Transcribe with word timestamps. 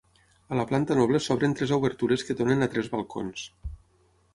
A 0.53 0.57
la 0.59 0.65
planta 0.71 0.97
noble 1.01 1.21
s'obren 1.27 1.55
tres 1.61 1.75
obertures 1.79 2.27
que 2.31 2.41
donen 2.43 2.69
a 2.69 2.73
tres 2.77 2.95
balcons. 2.97 3.51